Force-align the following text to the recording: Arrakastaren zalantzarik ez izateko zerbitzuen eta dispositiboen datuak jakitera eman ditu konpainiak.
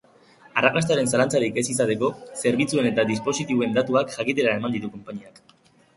Arrakastaren 0.61 1.09
zalantzarik 1.17 1.59
ez 1.61 1.65
izateko 1.73 2.09
zerbitzuen 2.47 2.89
eta 2.93 3.07
dispositiboen 3.13 3.77
datuak 3.79 4.17
jakitera 4.19 4.57
eman 4.63 4.79
ditu 4.79 4.91
konpainiak. 4.99 5.39